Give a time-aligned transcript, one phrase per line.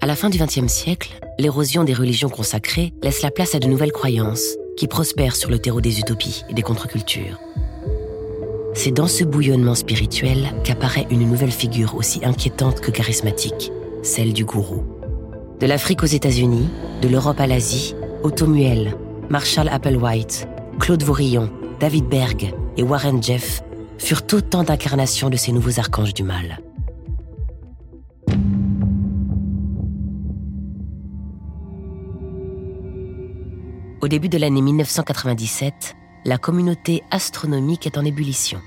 [0.00, 3.66] À la fin du XXe siècle, l'érosion des religions consacrées laisse la place à de
[3.66, 7.38] nouvelles croyances qui prospèrent sur le terreau des utopies et des contre-cultures.
[8.74, 13.70] C'est dans ce bouillonnement spirituel qu'apparaît une nouvelle figure aussi inquiétante que charismatique,
[14.02, 14.84] celle du gourou.
[15.60, 16.68] De l'Afrique aux États-Unis,
[17.00, 17.94] de l'Europe à l'Asie,
[18.24, 18.96] Otto Muel,
[19.30, 20.46] Marshall Applewhite,
[20.78, 23.62] Claude Vaurillon, David Berg et Warren Jeff
[23.98, 26.60] furent autant d'incarnations de ces nouveaux archanges du mal.
[34.02, 38.60] Au début de l'année 1997, la communauté astronomique est en ébullition.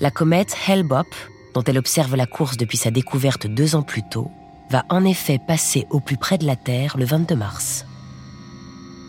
[0.00, 1.06] La comète Hale-Bopp,
[1.54, 4.30] dont elle observe la course depuis sa découverte deux ans plus tôt,
[4.70, 7.86] va en effet passer au plus près de la Terre le 22 mars.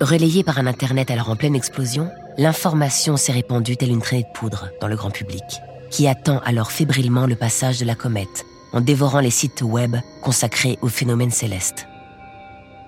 [0.01, 4.33] Relayée par un Internet alors en pleine explosion, l'information s'est répandue telle une traînée de
[4.33, 5.43] poudre dans le grand public,
[5.91, 8.43] qui attend alors fébrilement le passage de la comète
[8.73, 11.87] en dévorant les sites web consacrés aux phénomènes célestes.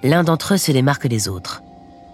[0.02, 1.62] L'un d'entre eux se démarque des autres.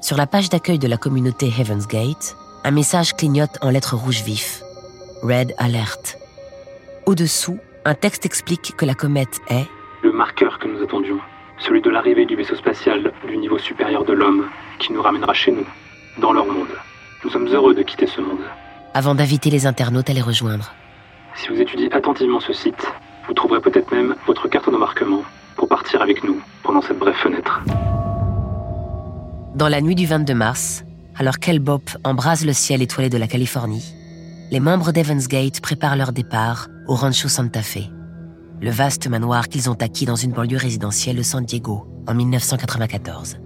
[0.01, 4.23] Sur la page d'accueil de la communauté Heaven's Gate, un message clignote en lettres rouges
[4.23, 4.61] vifs.
[5.23, 6.17] Red Alert.
[7.05, 9.65] Au-dessous, un texte explique que la comète est
[10.03, 11.19] le marqueur que nous attendions,
[11.59, 14.45] celui de l'arrivée du vaisseau spatial du niveau supérieur de l'homme
[14.79, 15.65] qui nous ramènera chez nous,
[16.19, 16.67] dans leur monde.
[17.23, 18.39] Nous sommes heureux de quitter ce monde.
[18.93, 20.73] Avant d'inviter les internautes à les rejoindre.
[21.35, 22.91] Si vous étudiez attentivement ce site,
[23.27, 25.23] vous trouverez peut-être même votre carte d'embarquement
[25.55, 27.61] pour partir avec nous pendant cette brève fenêtre.
[29.55, 30.83] Dans la nuit du 22 mars,
[31.17, 33.93] alors qu'Elbop embrase le ciel étoilé de la Californie,
[34.51, 37.89] les membres d'Evans Gate préparent leur départ au Rancho Santa Fe,
[38.61, 43.37] le vaste manoir qu'ils ont acquis dans une banlieue résidentielle de San Diego en 1994.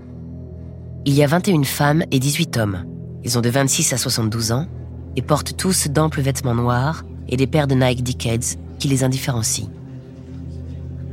[1.06, 2.86] Il y a 21 femmes et 18 hommes.
[3.24, 4.68] Ils ont de 26 à 72 ans
[5.16, 9.70] et portent tous d'amples vêtements noirs et des paires de Nike Decades qui les indifférencient.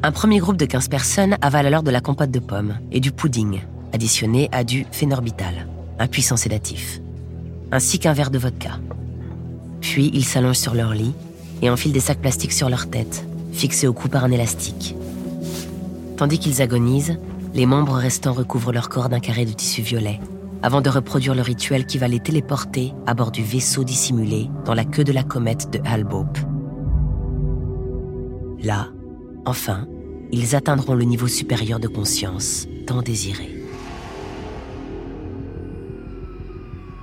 [0.02, 3.12] Un premier groupe de 15 personnes avale alors de la compote de pommes et du
[3.12, 3.60] pudding,
[3.92, 5.66] additionné à du phénorbital,
[5.98, 7.00] un puissant sédatif,
[7.70, 8.80] ainsi qu'un verre de vodka.
[9.82, 11.12] Puis ils s'allongent sur leur lit
[11.60, 14.94] et enfilent des sacs plastiques sur leur tête, fixés au cou par un élastique.
[16.16, 17.18] Tandis qu'ils agonisent,
[17.54, 20.20] les membres restants recouvrent leur corps d'un carré de tissu violet,
[20.62, 24.74] avant de reproduire le rituel qui va les téléporter à bord du vaisseau dissimulé dans
[24.74, 26.38] la queue de la comète de Hale-Bopp.
[28.62, 28.88] Là,
[29.46, 29.86] enfin,
[30.32, 33.56] ils atteindront le niveau supérieur de conscience tant désiré.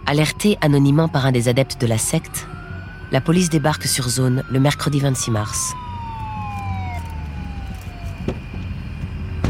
[0.06, 2.48] Alerté anonymement par un des adeptes de la secte,
[3.12, 5.74] la police débarque sur zone le mercredi 26 mars.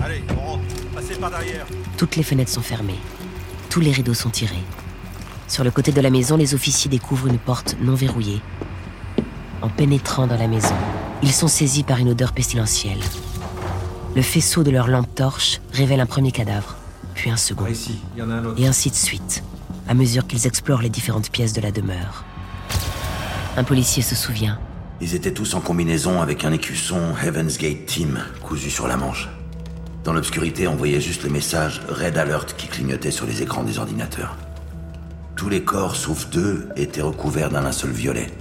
[0.07, 0.63] Allez, on rentre.
[0.95, 1.65] Passez par derrière.
[1.97, 2.95] Toutes les fenêtres sont fermées.
[3.69, 4.63] Tous les rideaux sont tirés.
[5.49, 8.41] Sur le côté de la maison, les officiers découvrent une porte non verrouillée.
[9.61, 10.73] En pénétrant dans la maison,
[11.23, 13.01] ils sont saisis par une odeur pestilentielle.
[14.15, 16.77] Le faisceau de leur lampe torche révèle un premier cadavre,
[17.13, 18.61] puis un second, Par ici, il y en a un autre.
[18.61, 19.43] et ainsi de suite,
[19.89, 22.23] à mesure qu'ils explorent les différentes pièces de la demeure.
[23.57, 24.57] Un policier se souvient.
[25.01, 29.27] Ils étaient tous en combinaison avec un écusson Heaven's Gate Team cousu sur la manche.
[30.07, 33.77] Dans l'obscurité, on voyait juste le message Red Alert qui clignotait sur les écrans des
[33.77, 34.37] ordinateurs.
[35.35, 38.31] Tous les corps, sauf deux, étaient recouverts d'un linceul violet.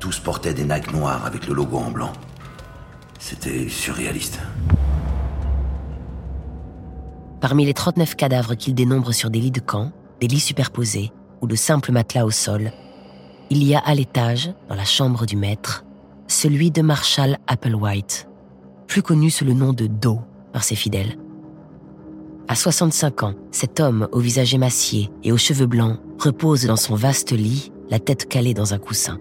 [0.00, 2.12] Tous portaient des nacs noirs avec le logo en blanc.
[3.18, 4.38] C'était surréaliste.
[7.40, 11.10] Parmi les 39 cadavres qu'ils dénombrent sur des lits de camp, des lits superposés
[11.40, 12.70] ou de simples matelas au sol,
[13.48, 15.86] il y a à l'étage, dans la chambre du maître,
[16.28, 18.28] celui de Marshall Applewhite,
[18.86, 20.20] plus connu sous le nom de Do
[20.62, 21.18] ses fidèles.
[22.48, 26.94] À 65 ans, cet homme au visage émacié et aux cheveux blancs repose dans son
[26.94, 29.18] vaste lit, la tête calée dans un coussin.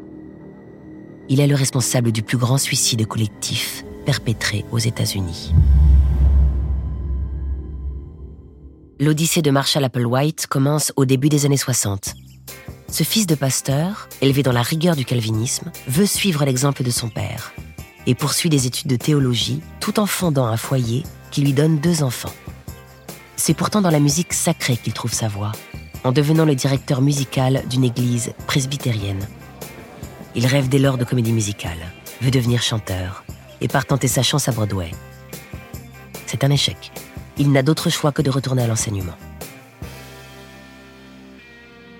[1.27, 5.53] Il est le responsable du plus grand suicide collectif perpétré aux États-Unis.
[8.99, 12.13] L'odyssée de Marshall Applewhite commence au début des années 60.
[12.89, 17.09] Ce fils de pasteur, élevé dans la rigueur du calvinisme, veut suivre l'exemple de son
[17.09, 17.53] père
[18.07, 21.03] et poursuit des études de théologie tout en fondant un foyer
[21.35, 22.31] qui lui donne deux enfants.
[23.35, 25.51] C'est pourtant dans la musique sacrée qu'il trouve sa voie,
[26.05, 29.27] en devenant le directeur musical d'une église presbytérienne.
[30.33, 31.91] Il rêve dès lors de comédie musicale,
[32.21, 33.25] veut devenir chanteur
[33.59, 34.91] et part tenter sa chance à Broadway.
[36.25, 36.93] C'est un échec.
[37.37, 39.17] Il n'a d'autre choix que de retourner à l'enseignement.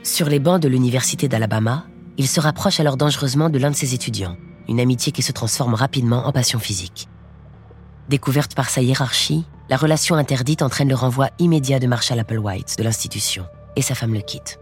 [0.03, 3.93] Sur les bancs de l'Université d'Alabama, il se rapproche alors dangereusement de l'un de ses
[3.93, 4.37] étudiants,
[4.69, 7.09] une amitié qui se transforme rapidement en passion physique.
[8.09, 12.83] Découverte par sa hiérarchie, la relation interdite entraîne le renvoi immédiat de Marshall Applewhite de
[12.83, 14.59] l'institution, et sa femme le quitte.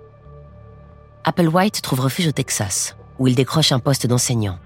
[1.26, 4.60] Applewhite trouve refuge au Texas, où il décroche un poste d'enseignant.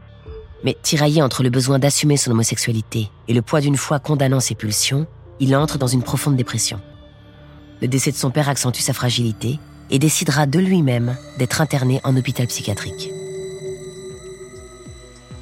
[0.63, 4.55] Mais tiraillé entre le besoin d'assumer son homosexualité et le poids d'une foi condamnant ses
[4.55, 5.07] pulsions,
[5.39, 6.79] il entre dans une profonde dépression.
[7.81, 9.59] Le décès de son père accentue sa fragilité
[9.89, 13.11] et décidera de lui-même d'être interné en hôpital psychiatrique.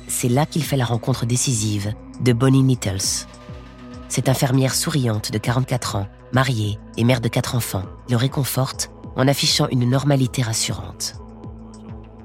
[0.07, 3.27] C'est là qu'il fait la rencontre décisive de Bonnie Nettles.
[4.07, 9.27] Cette infirmière souriante de 44 ans, mariée et mère de quatre enfants, le réconforte en
[9.27, 11.15] affichant une normalité rassurante.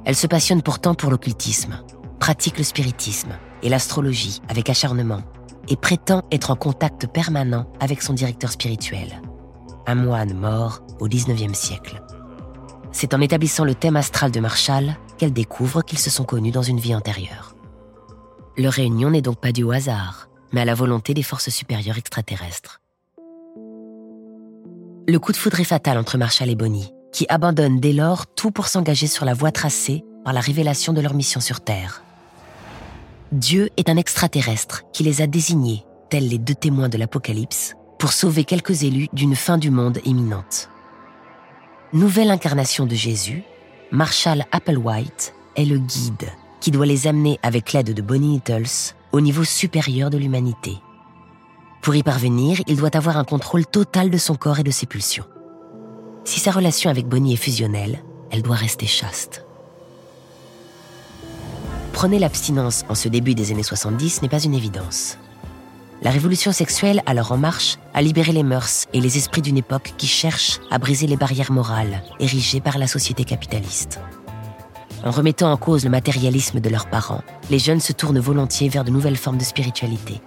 [0.04, 1.82] Elle se passionne pourtant pour l'occultisme,
[2.18, 3.30] pratique le spiritisme
[3.62, 5.22] et l'astrologie avec acharnement
[5.68, 9.20] et prétend être en contact permanent avec son directeur spirituel,
[9.86, 12.02] un moine mort au XIXe siècle.
[12.92, 16.62] C'est en établissant le thème astral de Marshall qu'elle découvre qu'ils se sont connus dans
[16.62, 17.54] une vie antérieure.
[18.56, 21.98] Leur réunion n'est donc pas due au hasard, mais à la volonté des forces supérieures
[21.98, 22.80] extraterrestres.
[25.08, 28.50] Le coup de foudre est fatal entre Marshall et Bonnie, qui abandonnent dès lors tout
[28.50, 32.02] pour s'engager sur la voie tracée par la révélation de leur mission sur Terre.
[33.32, 38.12] Dieu est un extraterrestre qui les a désignés, tels les deux témoins de l'Apocalypse, pour
[38.12, 40.68] sauver quelques élus d'une fin du monde imminente.
[41.92, 43.42] Nouvelle incarnation de Jésus,
[43.92, 46.30] Marshall Applewhite est le guide
[46.60, 50.78] qui doit les amener avec l'aide de Bonnie Nettles au niveau supérieur de l'humanité.
[51.82, 54.86] Pour y parvenir, il doit avoir un contrôle total de son corps et de ses
[54.86, 55.24] pulsions.
[56.24, 59.44] Si sa relation avec Bonnie est fusionnelle, elle doit rester chaste.
[61.92, 65.18] Prenez l'abstinence en ce début des années 70 n'est pas une évidence.
[66.02, 69.92] La révolution sexuelle, alors en marche, a libéré les mœurs et les esprits d'une époque
[69.98, 74.00] qui cherche à briser les barrières morales érigées par la société capitaliste.
[75.04, 78.84] En remettant en cause le matérialisme de leurs parents, les jeunes se tournent volontiers vers
[78.84, 80.20] de nouvelles formes de spiritualité.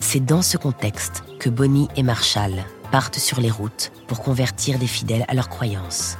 [0.00, 4.86] C'est dans ce contexte que Bonnie et Marshall partent sur les routes pour convertir des
[4.86, 6.18] fidèles à leurs croyances.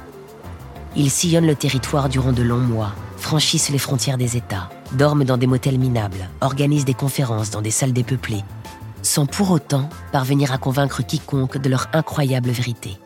[0.95, 5.37] Ils sillonnent le territoire durant de longs mois, franchissent les frontières des États, dorment dans
[5.37, 8.43] des motels minables, organisent des conférences dans des salles dépeuplées,
[9.01, 12.97] sans pour autant parvenir à convaincre quiconque de leur incroyable vérité.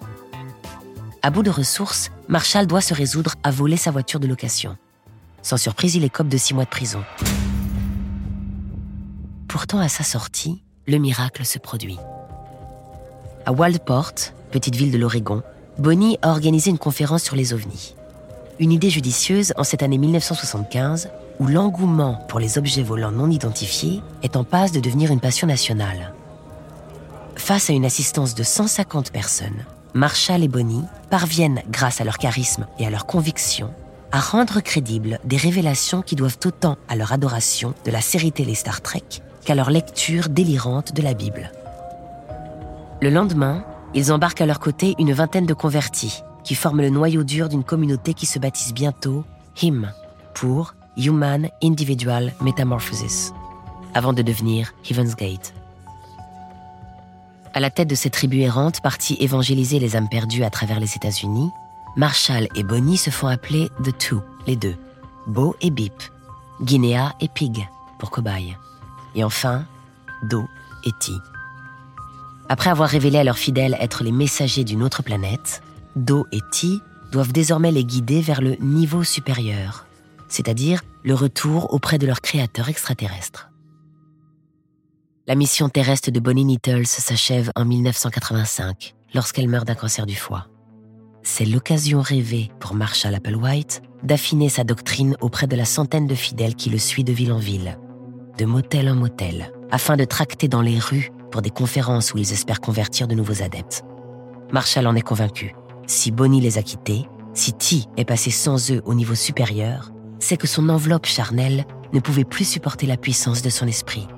[1.23, 4.75] À bout de ressources, Marshall doit se résoudre à voler sa voiture de location.
[5.43, 7.03] Sans surprise, il écope de six mois de prison.
[9.47, 11.99] Pourtant, à sa sortie, le miracle se produit.
[13.45, 14.13] À Waldport,
[14.49, 15.43] petite ville de l'Oregon,
[15.77, 17.95] Bonnie a organisé une conférence sur les ovnis.
[18.59, 21.09] Une idée judicieuse en cette année 1975
[21.39, 25.45] où l'engouement pour les objets volants non identifiés est en passe de devenir une passion
[25.45, 26.13] nationale.
[27.35, 32.65] Face à une assistance de 150 personnes, Marshall et Bonnie parviennent, grâce à leur charisme
[32.79, 33.73] et à leur conviction,
[34.11, 38.55] à rendre crédibles des révélations qui doivent autant à leur adoration de la série télé
[38.55, 39.03] Star Trek
[39.43, 41.51] qu'à leur lecture délirante de la Bible.
[43.01, 47.23] Le lendemain, ils embarquent à leur côté une vingtaine de convertis qui forment le noyau
[47.23, 49.25] dur d'une communauté qui se baptise bientôt
[49.61, 49.91] HIM
[50.33, 53.33] pour Human Individual Metamorphosis,
[53.93, 55.53] avant de devenir Heaven's Gate.
[57.53, 60.95] À la tête de cette tribu errante partie évangéliser les âmes perdues à travers les
[60.95, 61.49] États-Unis,
[61.97, 64.75] Marshall et Bonnie se font appeler The Two, les deux,
[65.27, 66.01] Bo et Bip,
[66.61, 67.67] Guinea et Pig,
[67.99, 68.55] pour cobaye,
[69.15, 69.65] et enfin
[70.23, 70.45] Do
[70.85, 71.11] et Ti.
[72.47, 75.61] Après avoir révélé à leurs fidèles être les messagers d'une autre planète,
[75.97, 76.79] Do et Ti
[77.11, 79.85] doivent désormais les guider vers le niveau supérieur,
[80.29, 83.50] c'est-à-dire le retour auprès de leur créateur extraterrestre.
[85.31, 90.47] La mission terrestre de Bonnie Nettles s'achève en 1985, lorsqu'elle meurt d'un cancer du foie.
[91.23, 96.55] C'est l'occasion rêvée pour Marshall Applewhite d'affiner sa doctrine auprès de la centaine de fidèles
[96.55, 97.79] qui le suit de ville en ville,
[98.37, 102.33] de motel en motel, afin de tracter dans les rues pour des conférences où ils
[102.33, 103.85] espèrent convertir de nouveaux adeptes.
[104.51, 105.55] Marshall en est convaincu.
[105.87, 110.35] Si Bonnie les a quittés, si T est passé sans eux au niveau supérieur, c'est
[110.35, 114.09] que son enveloppe charnelle ne pouvait plus supporter la puissance de son esprit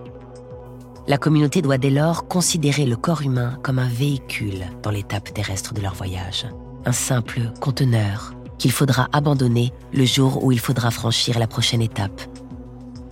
[1.08, 5.74] la communauté doit dès lors considérer le corps humain comme un véhicule dans l'étape terrestre
[5.74, 6.48] de leur voyage,
[6.86, 12.22] un simple conteneur qu'il faudra abandonner le jour où il faudra franchir la prochaine étape,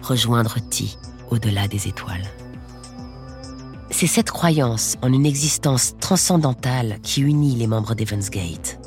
[0.01, 0.97] rejoindre Ti
[1.29, 2.27] au-delà des étoiles.
[3.89, 8.79] C'est cette croyance en une existence transcendantale qui unit les membres d'Evans Gate.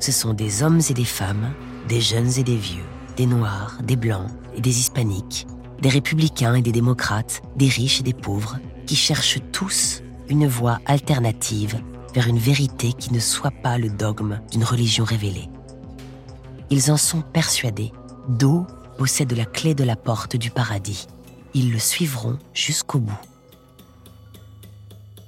[0.00, 1.50] Ce sont des hommes et des femmes,
[1.88, 2.84] des jeunes et des vieux,
[3.16, 5.46] des noirs, des blancs et des hispaniques,
[5.80, 10.80] des républicains et des démocrates, des riches et des pauvres, qui cherchent tous une voie
[10.86, 11.80] alternative
[12.14, 15.48] vers une vérité qui ne soit pas le dogme d'une religion révélée.
[16.70, 17.92] Ils en sont persuadés.
[18.28, 18.66] Do
[18.96, 21.06] possède la clé de la porte du paradis.
[21.54, 23.20] Ils le suivront jusqu'au bout.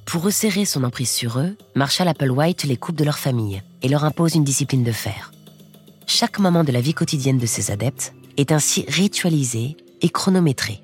[0.06, 4.04] Pour resserrer son emprise sur eux, Marshall Applewhite les coupe de leur famille et leur
[4.04, 5.32] impose une discipline de fer.
[6.06, 10.80] Chaque moment de la vie quotidienne de ces adeptes est ainsi ritualisé et chronométré.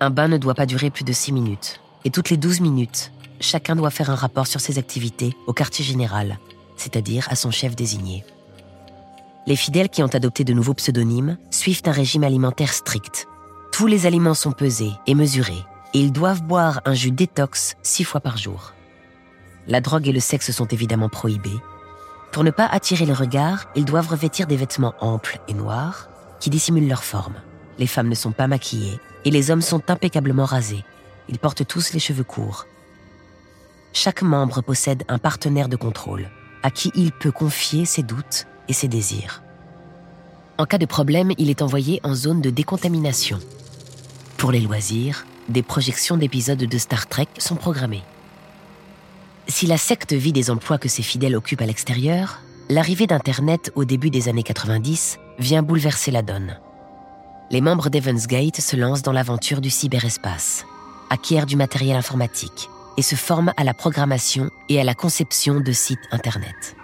[0.00, 3.12] Un bain ne doit pas durer plus de 6 minutes, et toutes les 12 minutes,
[3.40, 6.38] chacun doit faire un rapport sur ses activités au quartier général,
[6.76, 8.24] c'est-à-dire à son chef désigné.
[9.46, 13.26] Les fidèles qui ont adopté de nouveaux pseudonymes suivent un régime alimentaire strict.
[13.72, 15.64] Tous les aliments sont pesés et mesurés,
[15.94, 18.74] et ils doivent boire un jus détox six fois par jour.
[19.66, 21.58] La drogue et le sexe sont évidemment prohibés.
[22.32, 26.08] Pour ne pas attirer le regard, ils doivent revêtir des vêtements amples et noirs
[26.40, 27.34] qui dissimulent leur forme.
[27.78, 30.84] Les femmes ne sont pas maquillées et les hommes sont impeccablement rasés.
[31.28, 32.66] Ils portent tous les cheveux courts.
[33.92, 36.28] Chaque membre possède un partenaire de contrôle
[36.62, 39.42] à qui il peut confier ses doutes et ses désirs.
[40.58, 43.38] En cas de problème, il est envoyé en zone de décontamination.
[44.36, 48.02] Pour les loisirs, des projections d'épisodes de Star Trek sont programmées.
[49.46, 53.84] Si la secte vit des emplois que ses fidèles occupent à l'extérieur, l'arrivée d'Internet au
[53.84, 56.58] début des années 90 vient bouleverser la donne.
[57.50, 60.66] Les membres d'Evans Gate se lancent dans l'aventure du cyberespace,
[61.08, 65.72] acquièrent du matériel informatique et se forment à la programmation et à la conception de
[65.72, 66.76] sites Internet.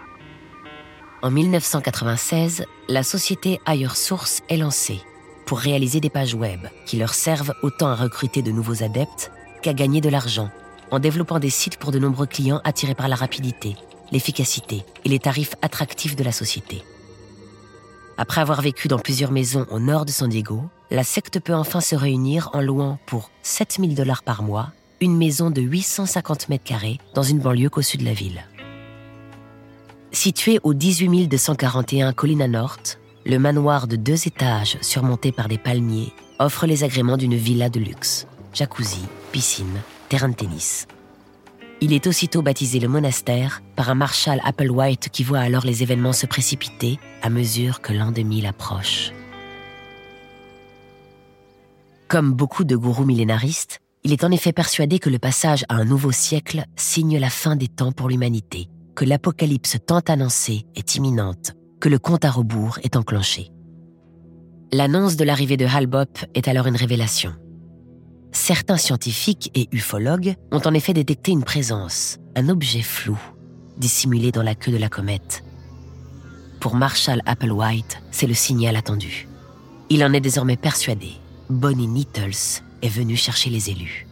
[1.22, 5.02] En 1996, la société Higher Source est lancée
[5.44, 9.74] pour réaliser des pages web qui leur servent autant à recruter de nouveaux adeptes qu'à
[9.74, 10.48] gagner de l'argent
[10.90, 13.76] en développant des sites pour de nombreux clients attirés par la rapidité,
[14.12, 16.82] l'efficacité et les tarifs attractifs de la société.
[18.16, 21.80] Après avoir vécu dans plusieurs maisons au nord de San Diego, la secte peut enfin
[21.80, 26.98] se réunir en louant pour 7000 dollars par mois une maison de 850 mètres carrés
[27.14, 28.44] dans une banlieue qu'au sud de la ville.
[30.12, 36.12] Situé au 18 241 Colina North, le manoir de deux étages surmonté par des palmiers
[36.38, 38.26] offre les agréments d'une villa de luxe.
[38.52, 39.02] Jacuzzi,
[39.32, 40.86] piscine, terrain de tennis.
[41.84, 46.14] Il est aussitôt baptisé le monastère par un marshal Applewhite qui voit alors les événements
[46.14, 49.12] se précipiter à mesure que l'an 2000 approche.
[52.08, 55.84] Comme beaucoup de gourous millénaristes, il est en effet persuadé que le passage à un
[55.84, 61.52] nouveau siècle signe la fin des temps pour l'humanité, que l'apocalypse tant annoncée est imminente,
[61.82, 63.50] que le compte à rebours est enclenché.
[64.72, 67.34] L'annonce de l'arrivée de Halbop est alors une révélation.
[68.34, 73.16] Certains scientifiques et ufologues ont en effet détecté une présence, un objet flou,
[73.78, 75.44] dissimulé dans la queue de la comète.
[76.58, 79.28] Pour Marshall Applewhite, c'est le signal attendu.
[79.88, 81.12] Il en est désormais persuadé.
[81.48, 84.08] Bonnie Nettles est venue chercher les élus.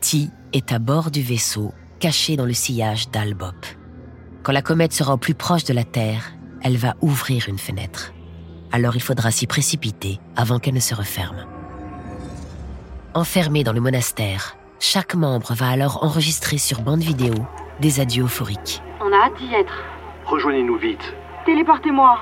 [0.00, 3.66] T est à bord du vaisseau, caché dans le sillage d'Albop.
[4.42, 6.32] Quand la comète sera au plus proche de la Terre,
[6.62, 8.14] elle va ouvrir une fenêtre.
[8.72, 11.44] Alors il faudra s'y précipiter avant qu'elle ne se referme.
[13.14, 17.34] Enfermé dans le monastère, chaque membre va alors enregistrer sur bande vidéo
[17.78, 18.80] des adieux euphoriques.
[19.02, 19.84] On a hâte d'y être.
[20.24, 21.12] Rejoignez-nous vite.
[21.44, 22.18] Téléportez-moi.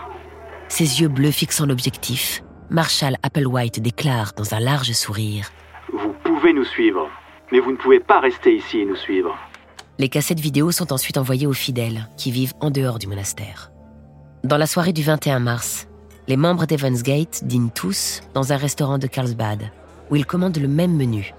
[0.66, 5.52] Ses yeux bleus fixant l'objectif, Marshall Applewhite déclare dans un large sourire
[5.92, 7.08] Vous pouvez nous suivre,
[7.52, 9.36] mais vous ne pouvez pas rester ici et nous suivre.
[9.98, 13.70] Les cassettes vidéo sont ensuite envoyées aux fidèles qui vivent en dehors du monastère.
[14.42, 15.86] Dans la soirée du 21 mars,
[16.26, 19.70] les membres d'Evans Gate dînent tous dans un restaurant de Carlsbad,
[20.10, 21.34] où ils commandent le même menu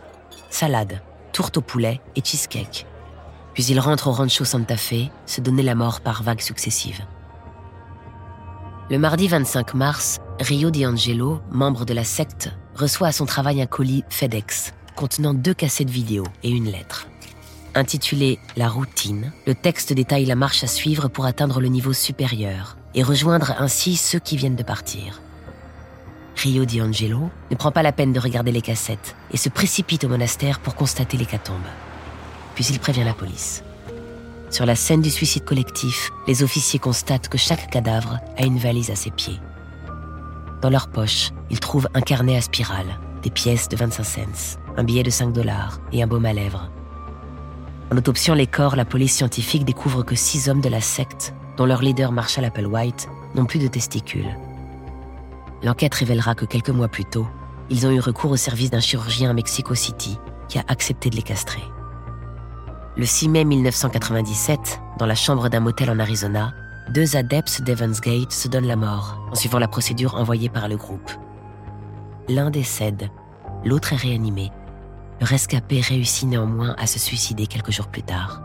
[0.49, 1.01] salade,
[1.31, 2.85] tourte au poulet et cheesecake.
[3.53, 7.01] Puis ils rentrent au rancho Santa Fe, se donner la mort par vagues successives.
[8.89, 13.65] Le mardi 25 mars, Rio D'Angelo, membre de la secte, reçoit à son travail un
[13.65, 17.07] colis FedEx contenant deux cassettes vidéo et une lettre.
[17.73, 22.75] Intitulé La routine, le texte détaille la marche à suivre pour atteindre le niveau supérieur
[22.93, 25.21] et rejoindre ainsi ceux qui viennent de partir.
[26.41, 30.09] Rio D'Angelo ne prend pas la peine de regarder les cassettes et se précipite au
[30.09, 31.61] monastère pour constater l'hécatombe.
[32.55, 33.63] Puis il prévient la police.
[34.49, 38.89] Sur la scène du suicide collectif, les officiers constatent que chaque cadavre a une valise
[38.89, 39.39] à ses pieds.
[40.63, 44.83] Dans leur poche, ils trouvent un carnet à spirale, des pièces de 25 cents, un
[44.83, 46.71] billet de 5 dollars et un baume à lèvres.
[47.91, 51.65] En autopsiant les corps, la police scientifique découvre que six hommes de la secte, dont
[51.67, 54.35] leur leader Marshall Applewhite, n'ont plus de testicules.
[55.63, 57.27] L'enquête révélera que quelques mois plus tôt,
[57.69, 61.15] ils ont eu recours au service d'un chirurgien à Mexico City qui a accepté de
[61.15, 61.63] les castrer.
[62.97, 66.53] Le 6 mai 1997, dans la chambre d'un motel en Arizona,
[66.89, 70.75] deux adeptes d'Evans Gate se donnent la mort en suivant la procédure envoyée par le
[70.75, 71.11] groupe.
[72.27, 73.09] L'un décède,
[73.63, 74.51] l'autre est réanimé.
[75.21, 78.41] Le rescapé réussit néanmoins à se suicider quelques jours plus tard.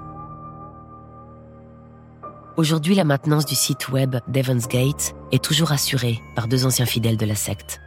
[2.57, 7.19] Aujourd'hui, la maintenance du site web Devon's Gate est toujours assurée par deux anciens fidèles
[7.19, 7.83] de la secte.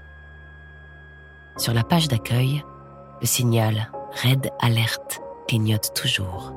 [1.58, 2.64] Sur la page d'accueil,
[3.20, 3.92] le signal
[4.24, 6.54] Red Alert clignote toujours.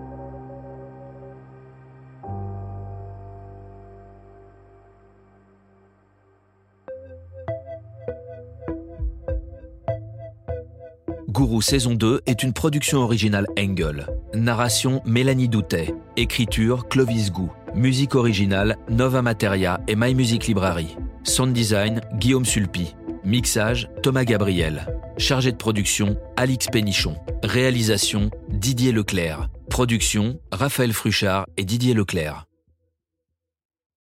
[11.29, 14.07] Gourou saison 2 est une production originale Engel.
[14.35, 15.95] Narration Mélanie Doutet.
[16.19, 17.51] Écriture Clovis Gou.
[17.75, 20.97] Musique originale Nova Materia et My Music Library.
[21.25, 22.95] Sound design Guillaume Sulpi.
[23.25, 24.87] Mixage Thomas Gabriel.
[25.17, 27.17] Chargé de production Alix Pénichon.
[27.43, 29.49] Réalisation Didier Leclerc.
[29.71, 32.45] Production Raphaël Fruchard et Didier Leclerc.